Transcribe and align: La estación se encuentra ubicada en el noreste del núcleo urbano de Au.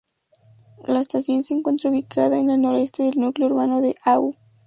La 0.87 0.99
estación 0.99 1.43
se 1.43 1.53
encuentra 1.53 1.91
ubicada 1.91 2.39
en 2.39 2.49
el 2.49 2.59
noreste 2.59 3.03
del 3.03 3.19
núcleo 3.19 3.49
urbano 3.49 3.81
de 3.81 3.93
Au. 4.03 4.33